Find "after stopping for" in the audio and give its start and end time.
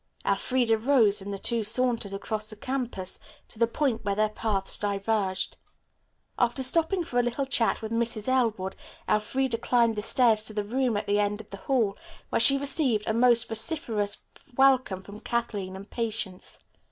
6.39-7.19